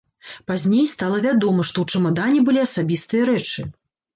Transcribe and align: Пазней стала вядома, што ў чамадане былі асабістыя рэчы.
Пазней 0.51 0.87
стала 0.93 1.19
вядома, 1.27 1.67
што 1.71 1.77
ў 1.85 1.99
чамадане 1.99 2.39
былі 2.49 2.59
асабістыя 2.69 3.31
рэчы. 3.33 3.71